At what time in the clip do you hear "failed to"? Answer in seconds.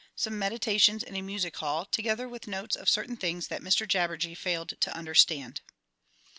4.35-4.91